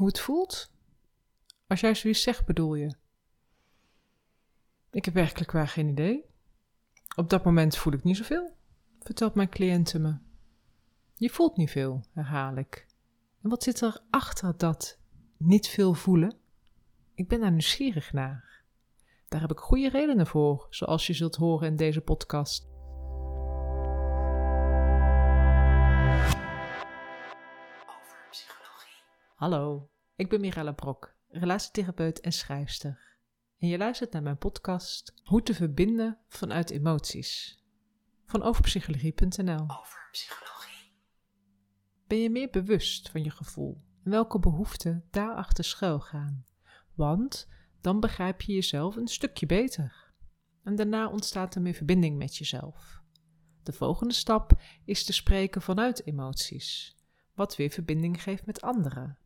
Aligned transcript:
Hoe 0.00 0.08
het 0.08 0.20
voelt? 0.20 0.70
Als 1.66 1.80
jij 1.80 1.94
zoiets 1.94 2.22
zegt, 2.22 2.46
bedoel 2.46 2.74
je? 2.74 2.94
Ik 4.90 5.04
heb 5.04 5.14
werkelijk 5.14 5.50
waar 5.52 5.68
geen 5.68 5.88
idee. 5.88 6.24
Op 7.16 7.30
dat 7.30 7.44
moment 7.44 7.76
voel 7.76 7.92
ik 7.92 8.02
niet 8.02 8.16
zoveel, 8.16 8.56
vertelt 9.00 9.34
mijn 9.34 9.48
cliënte 9.48 9.98
me. 9.98 10.16
Je 11.14 11.30
voelt 11.30 11.56
niet 11.56 11.70
veel, 11.70 12.04
herhaal 12.12 12.56
ik. 12.56 12.86
En 13.42 13.50
wat 13.50 13.62
zit 13.62 13.80
er 13.80 14.00
achter 14.10 14.56
dat 14.56 14.98
niet 15.36 15.68
veel 15.68 15.94
voelen? 15.94 16.36
Ik 17.14 17.28
ben 17.28 17.40
daar 17.40 17.50
nieuwsgierig 17.50 18.12
naar. 18.12 18.62
Daar 19.28 19.40
heb 19.40 19.50
ik 19.50 19.58
goede 19.58 19.88
redenen 19.88 20.26
voor, 20.26 20.66
zoals 20.70 21.06
je 21.06 21.12
zult 21.12 21.36
horen 21.36 21.68
in 21.68 21.76
deze 21.76 22.00
podcast. 22.00 22.69
Hallo, 29.40 29.90
ik 30.16 30.28
ben 30.28 30.40
Mirella 30.40 30.72
Brok, 30.72 31.14
relatietherapeut 31.28 32.20
en 32.20 32.32
schrijfster. 32.32 33.18
En 33.58 33.68
je 33.68 33.78
luistert 33.78 34.12
naar 34.12 34.22
mijn 34.22 34.38
podcast 34.38 35.14
Hoe 35.24 35.42
te 35.42 35.54
verbinden 35.54 36.18
vanuit 36.28 36.70
emoties. 36.70 37.62
Van 38.26 38.42
overpsychologie.nl. 38.42 39.60
Over 39.60 40.08
psychologie. 40.10 40.92
Ben 42.06 42.18
je 42.18 42.30
meer 42.30 42.50
bewust 42.50 43.10
van 43.10 43.24
je 43.24 43.30
gevoel 43.30 43.84
en 44.04 44.10
welke 44.10 44.38
behoeften 44.38 45.04
daarachter 45.10 45.64
schuil 45.64 46.00
gaan? 46.00 46.46
Want 46.94 47.48
dan 47.80 48.00
begrijp 48.00 48.40
je 48.40 48.52
jezelf 48.52 48.96
een 48.96 49.08
stukje 49.08 49.46
beter. 49.46 50.12
En 50.62 50.76
daarna 50.76 51.08
ontstaat 51.08 51.54
er 51.54 51.62
meer 51.62 51.74
verbinding 51.74 52.16
met 52.18 52.36
jezelf. 52.36 53.02
De 53.62 53.72
volgende 53.72 54.14
stap 54.14 54.60
is 54.84 55.04
te 55.04 55.12
spreken 55.12 55.62
vanuit 55.62 56.06
emoties, 56.06 56.96
wat 57.34 57.56
weer 57.56 57.70
verbinding 57.70 58.22
geeft 58.22 58.46
met 58.46 58.60
anderen. 58.60 59.19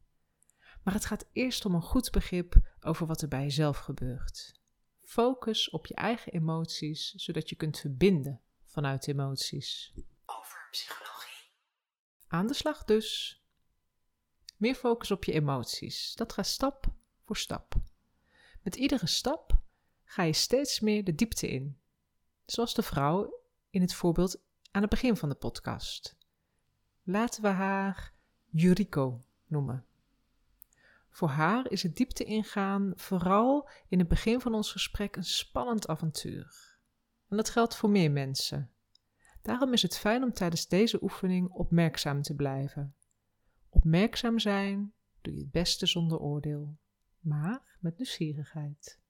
Maar 0.85 0.95
het 0.95 1.05
gaat 1.05 1.27
eerst 1.33 1.65
om 1.65 1.75
een 1.75 1.83
goed 1.83 2.11
begrip 2.11 2.55
over 2.81 3.07
wat 3.07 3.23
er 3.23 3.29
bij 3.29 3.43
jezelf 3.43 3.79
gebeurt. 3.79 4.61
Focus 5.03 5.71
op 5.71 5.87
je 5.87 5.95
eigen 5.95 6.33
emoties, 6.33 7.13
zodat 7.13 7.49
je 7.49 7.57
kunt 7.57 7.79
verbinden 7.79 8.41
vanuit 8.65 9.09
emoties. 9.09 9.93
Over 10.27 10.69
psychologie. 10.71 11.51
Aan 12.29 12.47
de 12.47 12.55
slag 12.55 12.85
dus. 12.85 13.39
Meer 14.57 14.75
focus 14.75 15.11
op 15.11 15.25
je 15.25 15.33
emoties. 15.33 16.15
Dat 16.15 16.33
gaat 16.33 16.47
stap 16.47 16.87
voor 17.25 17.37
stap. 17.37 17.75
Met 18.63 18.77
iedere 18.77 19.07
stap 19.07 19.59
ga 20.05 20.23
je 20.23 20.33
steeds 20.33 20.81
meer 20.81 21.05
de 21.05 21.15
diepte 21.15 21.49
in. 21.49 21.81
Zoals 22.47 22.75
de 22.75 22.83
vrouw 22.83 23.41
in 23.71 23.81
het 23.81 23.95
voorbeeld 23.95 24.41
aan 24.71 24.83
het 24.83 24.91
begin 24.91 25.17
van 25.17 25.29
de 25.29 25.35
podcast. 25.35 26.17
Laten 27.03 27.43
we 27.43 27.49
haar 27.49 28.13
Yuriko 28.51 29.25
noemen. 29.47 29.87
Voor 31.15 31.29
haar 31.29 31.71
is 31.71 31.83
het 31.83 31.97
diepte 31.97 32.25
ingaan 32.25 32.93
vooral 32.97 33.69
in 33.89 33.99
het 33.99 34.09
begin 34.09 34.41
van 34.41 34.55
ons 34.55 34.73
gesprek 34.73 35.17
een 35.17 35.25
spannend 35.25 35.89
avontuur. 35.89 36.77
En 37.29 37.37
dat 37.37 37.51
geldt 37.51 37.77
voor 37.77 37.91
meer 37.91 38.11
mensen. 38.11 38.73
Daarom 39.43 39.73
is 39.73 39.83
het 39.83 39.99
fijn 39.99 40.23
om 40.23 40.33
tijdens 40.33 40.69
deze 40.69 41.03
oefening 41.03 41.49
opmerkzaam 41.51 42.23
te 42.23 42.35
blijven. 42.35 42.97
Opmerkzaam 43.69 44.39
zijn 44.39 44.95
doe 45.21 45.35
je 45.35 45.41
het 45.41 45.51
beste 45.51 45.87
zonder 45.87 46.19
oordeel, 46.19 46.77
maar 47.19 47.79
met 47.81 47.97
nieuwsgierigheid. 47.97 49.01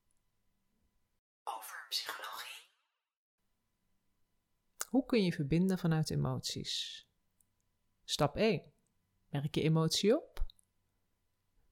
Over 1.44 1.86
psychologie. 1.88 2.68
Hoe 4.88 5.06
kun 5.06 5.24
je 5.24 5.32
verbinden 5.32 5.78
vanuit 5.78 6.10
emoties? 6.10 7.06
Stap 8.04 8.36
1. 8.36 8.62
Merk 9.28 9.54
je 9.54 9.62
emotie 9.62 10.16
op. 10.16 10.43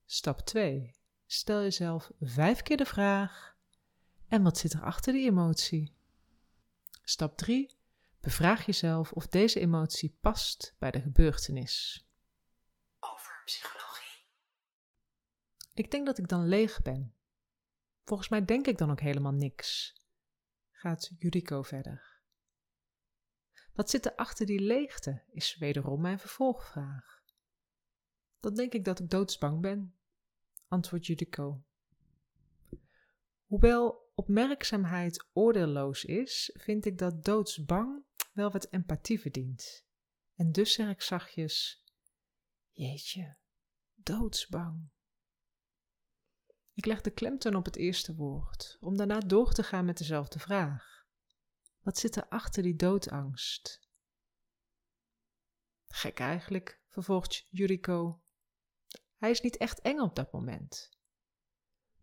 Stap 0.05 0.39
2. 0.39 0.95
Stel 1.25 1.61
jezelf 1.61 2.11
vijf 2.19 2.61
keer 2.61 2.77
de 2.77 2.85
vraag: 2.85 3.53
en 4.33 4.43
wat 4.43 4.57
zit 4.57 4.73
er 4.73 4.81
achter 4.81 5.13
die 5.13 5.29
emotie? 5.29 5.95
Stap 7.03 7.37
3. 7.37 7.77
Bevraag 8.19 8.65
jezelf 8.65 9.11
of 9.11 9.27
deze 9.27 9.59
emotie 9.59 10.17
past 10.21 10.75
bij 10.79 10.91
de 10.91 11.01
gebeurtenis. 11.01 12.07
Over 12.99 13.41
psychologie. 13.45 14.25
Ik 15.73 15.91
denk 15.91 16.05
dat 16.05 16.17
ik 16.17 16.27
dan 16.27 16.47
leeg 16.47 16.81
ben. 16.81 17.13
Volgens 18.03 18.29
mij 18.29 18.45
denk 18.45 18.67
ik 18.67 18.77
dan 18.77 18.91
ook 18.91 19.01
helemaal 19.01 19.33
niks. 19.33 19.95
Gaat 20.71 21.11
Yuriko 21.17 21.61
verder. 21.61 22.21
Wat 23.73 23.89
zit 23.89 24.05
er 24.05 24.15
achter 24.15 24.45
die 24.45 24.59
leegte, 24.59 25.23
is 25.31 25.57
wederom 25.57 26.01
mijn 26.01 26.19
vervolgvraag. 26.19 27.12
Dan 28.43 28.53
denk 28.53 28.73
ik 28.73 28.85
dat 28.85 28.99
ik 28.99 29.09
doodsbang 29.09 29.61
ben, 29.61 29.95
antwoordt 30.67 31.05
Judico. 31.05 31.63
Hoewel 33.45 34.11
opmerkzaamheid 34.15 35.25
oordeelloos 35.33 36.05
is, 36.05 36.51
vind 36.53 36.85
ik 36.85 36.97
dat 36.97 37.23
doodsbang 37.23 38.03
wel 38.33 38.51
wat 38.51 38.67
empathie 38.71 39.19
verdient. 39.19 39.85
En 40.35 40.51
dus 40.51 40.73
zeg 40.73 40.89
ik 40.89 41.01
zachtjes: 41.01 41.83
Jeetje, 42.69 43.37
doodsbang. 43.93 44.89
Ik 46.73 46.85
leg 46.85 47.01
de 47.01 47.11
klemtoon 47.11 47.55
op 47.55 47.65
het 47.65 47.75
eerste 47.75 48.15
woord, 48.15 48.77
om 48.79 48.97
daarna 48.97 49.19
door 49.19 49.53
te 49.53 49.63
gaan 49.63 49.85
met 49.85 49.97
dezelfde 49.97 50.39
vraag. 50.39 51.05
Wat 51.79 51.97
zit 51.97 52.15
er 52.15 52.27
achter 52.27 52.63
die 52.63 52.75
doodangst? 52.75 53.89
Gek 55.87 56.19
eigenlijk, 56.19 56.81
vervolgt 56.87 57.47
Juriko. 57.49 58.21
Hij 59.23 59.31
is 59.31 59.41
niet 59.41 59.57
echt 59.57 59.81
eng 59.81 59.99
op 59.99 60.15
dat 60.15 60.31
moment. 60.31 60.91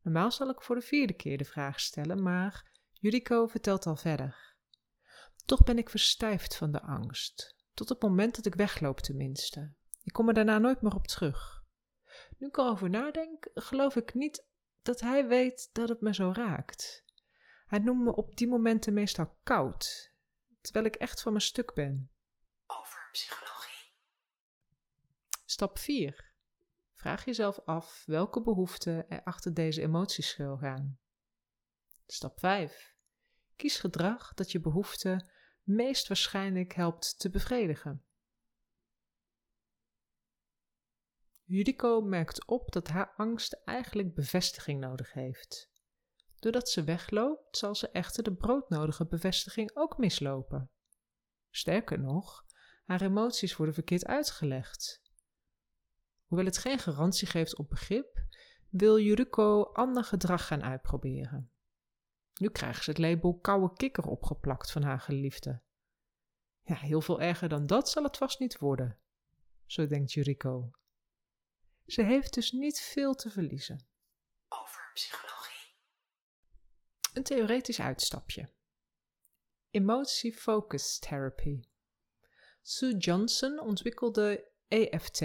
Normaal 0.02 0.32
zal 0.32 0.48
ik 0.48 0.62
voor 0.62 0.74
de 0.74 0.80
vierde 0.80 1.12
keer 1.12 1.38
de 1.38 1.44
vraag 1.44 1.80
stellen, 1.80 2.22
maar 2.22 2.70
Juriko 2.92 3.46
vertelt 3.46 3.86
al 3.86 3.96
verder. 3.96 4.56
Toch 5.44 5.64
ben 5.64 5.78
ik 5.78 5.90
verstijfd 5.90 6.56
van 6.56 6.72
de 6.72 6.82
angst, 6.82 7.56
tot 7.74 7.88
het 7.88 8.02
moment 8.02 8.36
dat 8.36 8.46
ik 8.46 8.54
wegloop 8.54 9.00
tenminste. 9.00 9.72
Ik 10.02 10.12
kom 10.12 10.28
er 10.28 10.34
daarna 10.34 10.58
nooit 10.58 10.82
meer 10.82 10.94
op 10.94 11.06
terug. 11.06 11.64
Nu 12.38 12.46
ik 12.46 12.56
erover 12.56 12.90
nadenk, 12.90 13.50
geloof 13.54 13.96
ik 13.96 14.14
niet 14.14 14.46
dat 14.82 15.00
hij 15.00 15.26
weet 15.26 15.68
dat 15.72 15.88
het 15.88 16.00
me 16.00 16.14
zo 16.14 16.32
raakt. 16.34 17.04
Hij 17.66 17.78
noemt 17.78 18.04
me 18.04 18.16
op 18.16 18.36
die 18.36 18.48
momenten 18.48 18.94
meestal 18.94 19.36
koud, 19.42 20.12
terwijl 20.60 20.84
ik 20.84 20.94
echt 20.94 21.22
van 21.22 21.32
mijn 21.32 21.44
stuk 21.44 21.74
ben. 21.74 22.10
Over 22.66 23.08
psychologie. 23.12 23.92
Stap 25.44 25.78
4. 25.78 26.29
Vraag 27.00 27.24
jezelf 27.24 27.60
af 27.64 28.02
welke 28.06 28.42
behoeften 28.42 29.08
er 29.08 29.22
achter 29.22 29.54
deze 29.54 29.82
emoties 29.82 30.28
schuilgaan. 30.28 30.98
Stap 32.06 32.38
5. 32.38 32.94
Kies 33.56 33.78
gedrag 33.78 34.34
dat 34.34 34.52
je 34.52 34.60
behoefte 34.60 35.30
meest 35.62 36.08
waarschijnlijk 36.08 36.72
helpt 36.72 37.18
te 37.18 37.30
bevredigen. 37.30 38.04
Judiko 41.44 42.00
merkt 42.00 42.46
op 42.46 42.72
dat 42.72 42.88
haar 42.88 43.12
angst 43.16 43.52
eigenlijk 43.64 44.14
bevestiging 44.14 44.80
nodig 44.80 45.12
heeft. 45.12 45.70
Doordat 46.38 46.68
ze 46.68 46.84
wegloopt, 46.84 47.56
zal 47.56 47.74
ze 47.74 47.90
echter 47.90 48.22
de 48.22 48.34
broodnodige 48.34 49.06
bevestiging 49.06 49.76
ook 49.76 49.98
mislopen. 49.98 50.70
Sterker 51.50 51.98
nog, 51.98 52.44
haar 52.84 53.02
emoties 53.02 53.56
worden 53.56 53.74
verkeerd 53.74 54.06
uitgelegd. 54.06 55.09
Hoewel 56.30 56.46
het 56.46 56.58
geen 56.58 56.78
garantie 56.78 57.26
geeft 57.26 57.56
op 57.56 57.68
begrip, 57.68 58.22
wil 58.68 58.98
Yuriko 58.98 59.62
ander 59.62 60.04
gedrag 60.04 60.46
gaan 60.46 60.62
uitproberen. 60.62 61.50
Nu 62.34 62.48
krijgt 62.48 62.84
ze 62.84 62.90
het 62.90 62.98
label 62.98 63.38
koude 63.38 63.74
kikker 63.74 64.04
opgeplakt 64.04 64.70
van 64.70 64.82
haar 64.82 65.00
geliefde. 65.00 65.62
Ja, 66.62 66.74
heel 66.74 67.00
veel 67.00 67.20
erger 67.20 67.48
dan 67.48 67.66
dat 67.66 67.90
zal 67.90 68.02
het 68.02 68.16
vast 68.16 68.38
niet 68.38 68.58
worden, 68.58 68.98
zo 69.66 69.86
denkt 69.86 70.12
Yuriko. 70.12 70.70
Ze 71.86 72.02
heeft 72.02 72.34
dus 72.34 72.52
niet 72.52 72.80
veel 72.80 73.14
te 73.14 73.30
verliezen. 73.30 73.86
Over 74.48 74.90
psychologie. 74.94 75.74
Een 77.12 77.22
theoretisch 77.22 77.80
uitstapje. 77.80 78.48
Emotie 79.70 80.34
Focus 80.34 80.98
Therapy. 80.98 81.60
Sue 82.62 82.96
Johnson 82.96 83.60
ontwikkelde 83.60 84.48
EFT, 84.68 85.20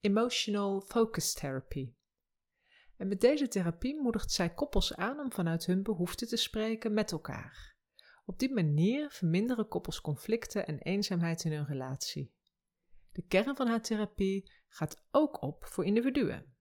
Emotional 0.00 0.80
Focus 0.80 1.32
Therapy. 1.32 1.92
En 2.96 3.08
met 3.08 3.20
deze 3.20 3.48
therapie 3.48 4.00
moedigt 4.00 4.32
zij 4.32 4.54
koppels 4.54 4.94
aan 4.94 5.18
om 5.18 5.32
vanuit 5.32 5.66
hun 5.66 5.82
behoeften 5.82 6.28
te 6.28 6.36
spreken 6.36 6.94
met 6.94 7.12
elkaar. 7.12 7.76
Op 8.24 8.38
die 8.38 8.52
manier 8.52 9.10
verminderen 9.10 9.68
koppels 9.68 10.00
conflicten 10.00 10.66
en 10.66 10.78
eenzaamheid 10.78 11.44
in 11.44 11.52
hun 11.52 11.66
relatie. 11.66 12.32
De 13.12 13.22
kern 13.22 13.56
van 13.56 13.66
haar 13.66 13.82
therapie 13.82 14.52
gaat 14.68 15.06
ook 15.10 15.42
op 15.42 15.64
voor 15.64 15.84
individuen. 15.84 16.56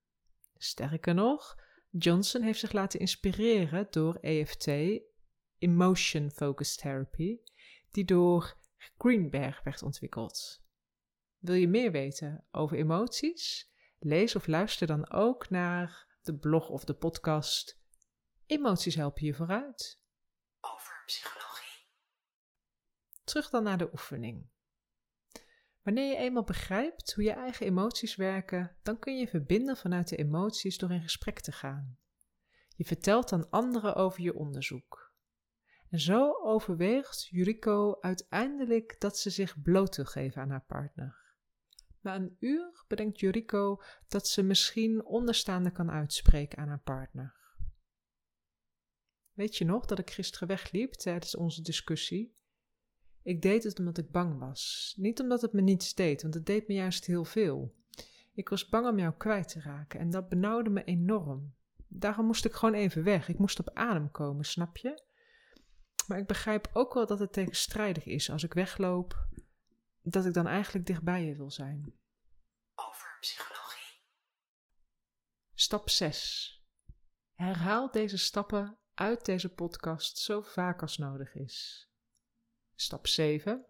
Sterker 0.56 1.14
nog, 1.14 1.60
Johnson 1.90 2.42
heeft 2.42 2.60
zich 2.60 2.72
laten 2.72 3.00
inspireren 3.00 3.88
door 3.90 4.16
EFT, 4.16 4.68
Emotion 5.58 6.32
Focused 6.32 6.80
Therapy, 6.80 7.40
die 7.92 8.06
door 8.06 8.58
Greenberg 8.98 9.64
werd 9.64 9.84
ontwikkeld. 9.84 10.66
Wil 11.38 11.56
je 11.56 11.68
meer 11.68 11.92
weten 11.92 12.46
over 12.52 12.78
emoties 12.78 13.76
Lees 14.00 14.36
of 14.36 14.48
luister 14.48 14.88
dan 14.88 15.10
ook 15.12 15.50
naar 15.50 16.08
de 16.22 16.38
blog 16.38 16.70
of 16.70 16.84
de 16.84 16.94
podcast. 16.94 17.80
Emoties 18.46 18.96
helpen 18.96 19.26
je 19.26 19.34
vooruit. 19.34 20.00
Over 20.62 21.04
psychologie. 21.06 21.88
Terug 23.24 23.50
dan 23.50 23.64
naar 23.64 23.78
de 23.78 23.90
oefening. 23.92 24.50
Wanneer 25.82 26.12
je 26.12 26.18
eenmaal 26.18 26.44
begrijpt 26.44 27.14
hoe 27.14 27.24
je 27.24 27.32
eigen 27.32 27.66
emoties 27.66 28.16
werken, 28.16 28.78
dan 28.84 29.00
kun 29.00 29.18
je 29.18 29.28
verbinden 29.28 29.78
vanuit 29.78 30.08
de 30.08 30.16
emoties 30.16 30.78
door 30.78 30.92
in 30.92 31.02
gesprek 31.02 31.40
te 31.40 31.52
gaan. 31.52 31.98
Je 32.76 32.86
vertelt 32.86 33.32
aan 33.32 33.50
anderen 33.50 33.96
over 33.96 34.22
je 34.22 34.36
onderzoek. 34.36 35.16
En 35.90 36.00
zo 36.00 36.34
overweegt 36.44 37.28
Yuriko 37.28 37.98
uiteindelijk 38.00 38.96
dat 39.00 39.18
ze 39.18 39.30
zich 39.30 39.62
bloot 39.62 39.96
wil 39.96 40.06
geven 40.06 40.42
aan 40.42 40.50
haar 40.50 40.66
partner. 40.66 41.27
Na 42.08 42.16
een 42.16 42.38
uur 42.40 42.84
bedenkt 42.88 43.20
Yuriko 43.20 43.82
dat 44.08 44.28
ze 44.28 44.44
misschien 44.44 45.06
onderstaande 45.06 45.72
kan 45.72 45.92
uitspreken 45.92 46.58
aan 46.58 46.68
haar 46.68 46.82
partner. 46.84 47.36
Weet 49.34 49.56
je 49.58 49.66
nog 49.66 49.86
dat 49.86 50.00
ik 50.00 50.12
gisteren 50.12 50.48
wegliep 50.48 50.94
tijdens 50.94 51.36
onze 51.36 51.62
discussie? 51.62 52.36
Ik 53.22 53.42
deed 53.42 53.64
het 53.64 53.80
omdat 53.80 53.98
ik 53.98 54.12
bang 54.12 54.40
was. 54.40 54.94
Niet 54.98 55.20
omdat 55.20 55.42
het 55.42 55.54
me 55.54 55.62
niets 55.62 55.94
deed, 55.94 56.22
want 56.22 56.34
het 56.34 56.46
deed 56.46 56.68
me 56.68 56.74
juist 56.74 57.06
heel 57.06 57.26
veel. 57.26 57.76
Ik 58.34 58.50
was 58.50 58.70
bang 58.70 58.88
om 58.88 59.00
jou 59.00 59.14
kwijt 59.18 59.48
te 59.48 59.60
raken 59.60 60.00
en 60.00 60.10
dat 60.10 60.30
benauwde 60.30 60.70
me 60.70 60.84
enorm. 60.84 61.56
Daarom 61.88 62.26
moest 62.26 62.46
ik 62.46 62.54
gewoon 62.54 62.76
even 62.76 63.04
weg. 63.04 63.30
Ik 63.30 63.40
moest 63.40 63.60
op 63.60 63.70
adem 63.74 64.12
komen, 64.12 64.46
snap 64.46 64.78
je? 64.78 65.04
Maar 66.08 66.18
ik 66.18 66.28
begrijp 66.28 66.70
ook 66.74 66.94
wel 66.94 67.06
dat 67.06 67.20
het 67.20 67.34
tegenstrijdig 67.34 68.06
is 68.06 68.30
als 68.32 68.44
ik 68.44 68.54
wegloop, 68.54 69.28
dat 70.12 70.26
ik 70.26 70.34
dan 70.34 70.48
eigenlijk 70.48 70.86
dichtbij 70.86 71.26
je 71.26 71.36
wil 71.36 71.52
zijn. 71.52 71.94
Over 72.76 73.18
psychologie. 73.20 74.02
Stap 75.54 75.90
6. 75.90 76.56
Herhaal 77.34 77.92
deze 77.92 78.18
stappen 78.18 78.78
uit 78.94 79.26
deze 79.26 79.54
podcast 79.54 80.18
zo 80.18 80.42
vaak 80.42 80.82
als 80.82 80.98
nodig 80.98 81.36
is. 81.36 81.88
Stap 82.76 83.08
7. 83.08 83.66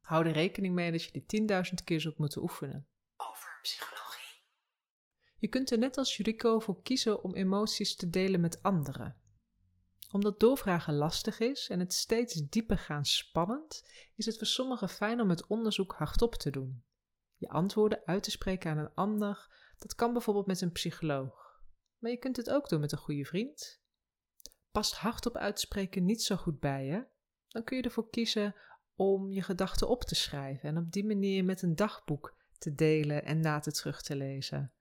Hou 0.00 0.26
er 0.26 0.32
rekening 0.32 0.74
mee 0.74 0.90
dat 0.90 1.02
je 1.02 1.24
die 1.26 1.48
10.000 1.48 1.84
keer 1.84 2.00
zult 2.00 2.18
moeten 2.18 2.42
oefenen. 2.42 2.88
Over 3.16 3.58
psychologie. 3.62 4.42
Je 5.38 5.48
kunt 5.48 5.70
er 5.70 5.78
net 5.78 5.96
als 5.98 6.16
Jurico 6.16 6.58
voor 6.58 6.82
kiezen 6.82 7.22
om 7.22 7.34
emoties 7.34 7.96
te 7.96 8.10
delen 8.10 8.40
met 8.40 8.62
anderen. 8.62 9.20
Omdat 10.10 10.40
doorvragen 10.40 10.94
lastig 10.94 11.38
is 11.38 11.68
en 11.68 11.80
het 11.80 11.92
steeds 11.92 12.34
dieper 12.34 12.78
gaan 12.78 13.04
spannend, 13.04 13.82
is 14.14 14.26
het 14.26 14.38
voor 14.38 14.46
sommigen 14.46 14.88
fijn 14.88 15.20
om 15.20 15.30
het 15.30 15.46
onderzoek 15.46 15.92
hardop 15.92 16.34
te 16.34 16.50
doen. 16.50 16.84
Je 17.36 17.48
antwoorden 17.48 18.02
uit 18.04 18.22
te 18.22 18.30
spreken 18.30 18.70
aan 18.70 18.78
een 18.78 18.94
ander, 18.94 19.54
dat 19.78 19.94
kan 19.94 20.12
bijvoorbeeld 20.12 20.46
met 20.46 20.60
een 20.60 20.72
psycholoog. 20.72 21.62
Maar 21.98 22.10
je 22.10 22.16
kunt 22.16 22.36
het 22.36 22.50
ook 22.50 22.68
doen 22.68 22.80
met 22.80 22.92
een 22.92 22.98
goede 22.98 23.24
vriend. 23.24 23.82
Past 24.70 24.94
hardop 24.94 25.36
uitspreken 25.36 26.04
niet 26.04 26.22
zo 26.22 26.36
goed 26.36 26.60
bij 26.60 26.84
je, 26.84 27.06
dan 27.48 27.64
kun 27.64 27.76
je 27.76 27.82
ervoor 27.82 28.10
kiezen 28.10 28.54
om 28.94 29.32
je 29.32 29.42
gedachten 29.42 29.88
op 29.88 30.02
te 30.02 30.14
schrijven 30.14 30.68
en 30.68 30.78
op 30.78 30.92
die 30.92 31.04
manier 31.04 31.44
met 31.44 31.62
een 31.62 31.76
dagboek 31.76 32.36
te 32.58 32.74
delen 32.74 33.24
en 33.24 33.40
na 33.40 33.58
te 33.58 33.72
terug 33.72 34.02
te 34.02 34.16
lezen. 34.16 34.72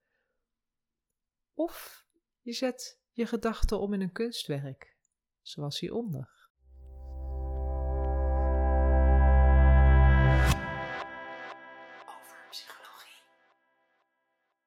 Of 1.54 2.06
je 2.42 2.54
zet 2.54 3.01
je 3.12 3.25
gedachten 3.25 3.80
om 3.80 3.94
in 3.94 4.01
een 4.01 4.12
kunstwerk, 4.12 4.95
zoals 5.48 5.80
hieronder. 5.80 6.30